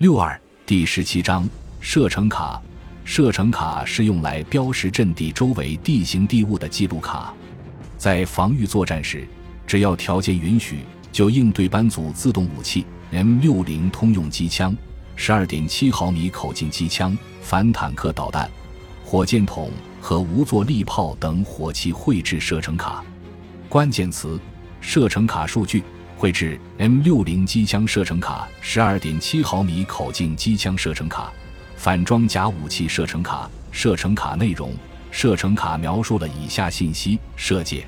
[0.00, 1.46] 六二第十七章
[1.78, 2.58] 射程卡。
[3.04, 7.34] 射程卡是用来标识阵地周围地形地物的记录卡，
[7.98, 9.28] 在防御作战时，
[9.66, 10.78] 只要条件允许，
[11.12, 14.74] 就应对班组自动武器 M 六零通用机枪、
[15.16, 18.50] 十二点七毫米口径机枪、反坦克导弹、
[19.04, 19.70] 火箭筒
[20.00, 23.04] 和无座力炮等火器绘制射程卡。
[23.68, 24.40] 关键词：
[24.80, 25.82] 射程卡数据。
[26.20, 31.32] 绘制 M 六零机枪射程卡、十二点七毫米口径机枪射程卡、
[31.78, 33.48] 反装甲武器射程卡。
[33.70, 34.74] 射程卡内容：
[35.10, 37.86] 射程卡描述了以下信息：射界、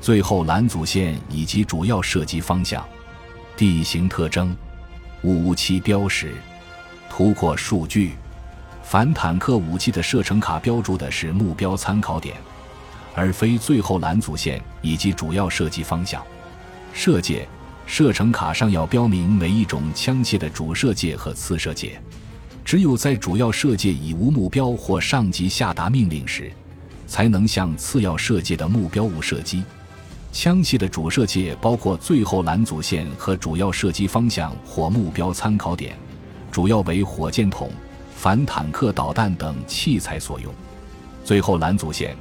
[0.00, 2.82] 最后拦阻线以及主要射击方向、
[3.54, 4.56] 地形特征、
[5.20, 6.32] 武器标识、
[7.10, 8.12] 突破数据。
[8.82, 12.34] 反坦克武器的射程卡标注的是目标参考点，
[13.14, 16.24] 而非最后拦阻线以及主要射击方向。
[16.94, 17.46] 射界。
[17.90, 21.98] 射程卡上要标明每一种枪械的主射界和次射界，
[22.62, 26.52] 只有在主要射界已无目标或上级下达命令时，
[27.06, 29.64] 才能向次要射界的目标物射击。
[30.30, 35.96] 枪械的主射界包括最后拦阻线和主要射击方向或目标参考点，
[36.52, 37.70] 主要为火箭筒、
[38.14, 40.52] 反坦克导弹等器材所用。
[41.24, 42.14] 最后拦阻线，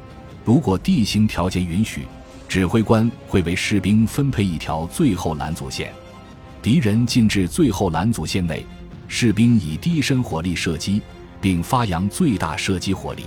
[0.46, 2.08] 如果地形条件允许。
[2.48, 5.94] 指挥官会为士兵分配一条最后拦阻线，
[6.62, 8.66] 敌人进至最后拦阻线内，
[9.08, 11.02] 士兵以低身火力射击，
[11.42, 13.26] 并发扬最大射击火力。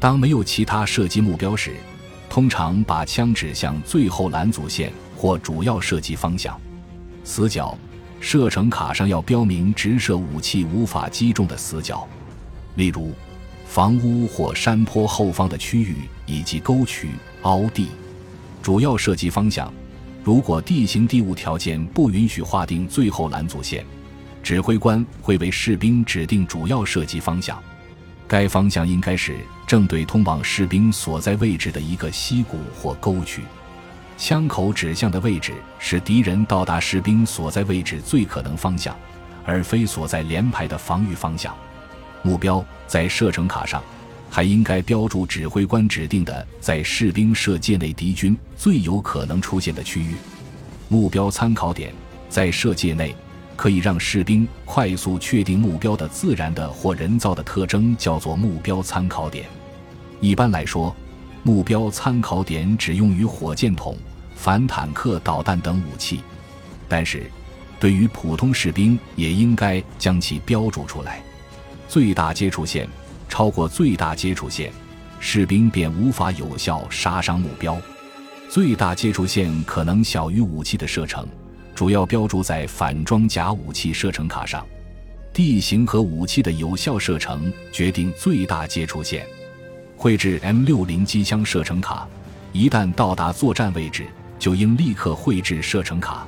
[0.00, 1.74] 当没有其他射击目标时，
[2.30, 6.58] 通常把枪指向最后拦阻线或主要射击方向。
[7.24, 7.76] 死角，
[8.18, 12.08] 射程卡上要标明直射武器无法击中的死角，
[12.76, 13.12] 例如
[13.66, 17.10] 房屋或山坡后方的区域以及沟渠、
[17.42, 17.88] 凹地。
[18.62, 19.72] 主要射击方向，
[20.22, 23.84] 如果地形地物条件不允许划定最后拦阻线，
[24.42, 27.60] 指挥官会为士兵指定主要射击方向。
[28.26, 33.42] 该方向应该是正对通往士兵所在位置的一个溪谷或沟渠。
[34.18, 38.94] 枪口指向的位置是敌人到达士兵所在位置最可能方向，
[39.46, 41.56] 而非所在连排的防御方向。
[42.22, 43.82] 目标在射程卡上。
[44.30, 50.14] 还应该标注指挥官指定的在士兵射界内敌军最有可能出现的区域。
[50.88, 51.92] 目标参考点
[52.28, 53.14] 在射界内，
[53.56, 59.46] 可以让士兵快速确定目标的自然的或人造的特征，叫做目标参考点。
[60.20, 60.94] 一般来说，
[61.42, 63.96] 目标参考点只用于火箭筒、
[64.34, 66.20] 反坦克导弹等武器，
[66.88, 67.30] 但是
[67.80, 71.22] 对于普通士兵也应该将其标注出来。
[71.88, 72.88] 最大接触线。
[73.28, 74.72] 超过最大接触线，
[75.20, 77.80] 士兵便无法有效杀伤目标。
[78.48, 81.26] 最大接触线可能小于武器的射程，
[81.74, 84.66] 主要标注在反装甲武器射程卡上。
[85.32, 89.26] 地形和武器的有效射程决定最大接触线。
[89.96, 92.08] 绘制 M 六零机枪射程卡，
[92.52, 94.06] 一旦到达作战位置，
[94.38, 96.26] 就应立刻绘制射程卡。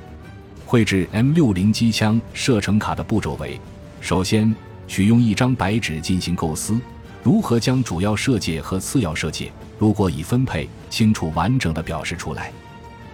[0.65, 3.59] 绘制 M 六零机枪射程卡的步骤为：
[3.99, 4.55] 首先。
[4.91, 6.77] 取用一张白纸进行构思，
[7.23, 12.51] 如何将主要设计和次要设计，如果已分配清楚、完整的表示出来。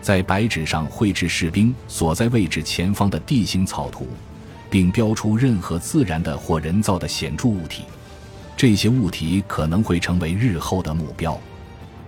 [0.02, 4.08] 在白纸上绘制士兵所在位置前方的地形草图，
[4.72, 7.84] 并标出任何自然的或人造的显著物体。
[8.56, 11.40] 这些物体可能会成为日后的目标。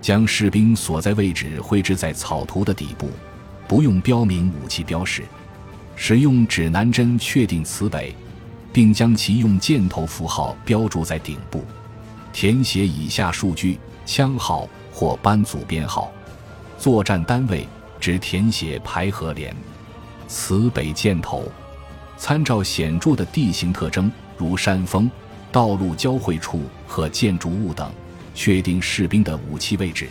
[0.00, 3.08] 将士兵所在位置绘制在草图的底部，
[3.68, 5.22] 不用标明武器标识，
[5.94, 8.12] 使用指南针确定此北。
[8.72, 11.64] 并将其用箭头符号标注在顶部，
[12.32, 16.10] 填写以下数据：枪号或班组编号，
[16.78, 17.66] 作战单位
[17.98, 19.54] 只填写排和连。
[20.28, 21.50] 此北箭头，
[22.16, 25.10] 参照显著的地形特征，如山峰、
[25.50, 27.90] 道路交汇处和建筑物等，
[28.34, 30.08] 确定士兵的武器位置。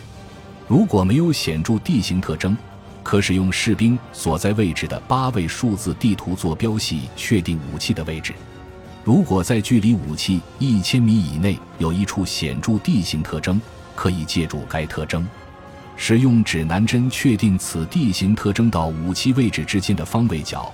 [0.68, 2.56] 如果没有显著地形特征，
[3.02, 8.34] 可使用士兵所在位置的八位数字地图坐标系确定武器的位置。
[9.02, 13.58] 如果在距离武器一千米以内有一处显著地形特征，
[13.94, 15.26] 可以借助该特征，
[15.96, 20.70] 使用指南针确定此地形特征到武器位置之间的方位角，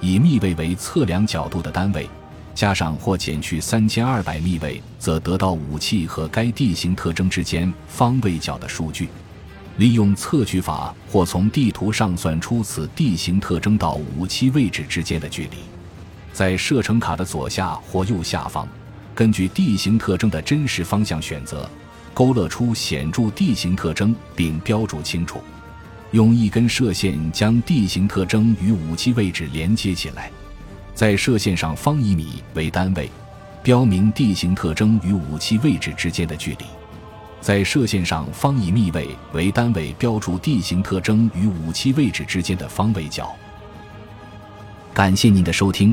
[0.00, 2.08] 以密位为测量角度的单位，
[2.54, 9.08] 加上或减去三千二百密位，则得到武器和该地形特征之间方位角的数据。
[9.78, 15.56] 利用测距法或从地图上算出此地形特征到武器位置之间的距离。
[16.34, 18.66] 在射程卡的左下或右下方，
[19.14, 21.70] 根据地形特征的真实方向选择，
[22.12, 25.40] 勾勒出显著地形特征并标注清楚。
[26.10, 30.28] 用一根射线将地形特征与武器位置连接起来。
[30.92, 33.08] 在射线上方一米为单位，
[33.62, 36.66] 标明地形特征与武器位置之间的距离；
[37.40, 43.32] 在射线上方以密位为单位，标注地形特征与武器位置之间的方位角。
[44.92, 45.92] 感谢您的收听，